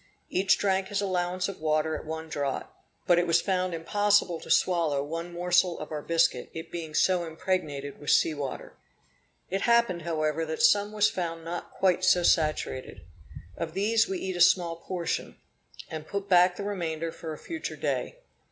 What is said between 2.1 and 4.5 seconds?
draught, but it was found impossible to